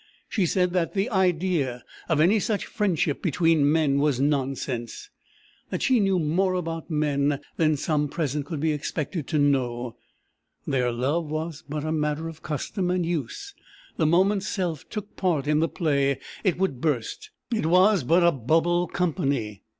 [0.27, 5.11] She said that the idea of any such friendship between men was nonsense;
[5.69, 9.95] that she knew more about men than some present could be expected to know:
[10.65, 13.53] their love was but a matter of custom and use;
[13.97, 18.31] the moment self took part in the play, it would burst; it was but a
[18.31, 19.61] bubble company!